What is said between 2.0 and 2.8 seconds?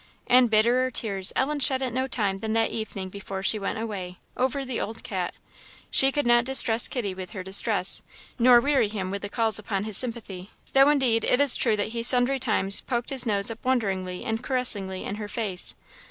time than that